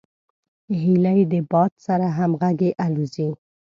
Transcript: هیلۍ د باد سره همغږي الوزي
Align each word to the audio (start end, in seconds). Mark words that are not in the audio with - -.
هیلۍ 0.81 1.19
د 1.31 1.33
باد 1.51 1.71
سره 1.85 2.05
همغږي 2.17 2.69
الوزي 2.85 3.27